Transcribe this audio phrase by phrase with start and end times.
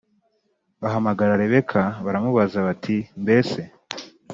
[0.81, 3.61] Bahamagara Rebeka baramubaza bati mbese